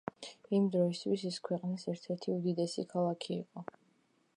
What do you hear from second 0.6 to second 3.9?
დროისთვის ის ქვეყნის ერთ-ერთი უდიდესი ქალაქი იყო.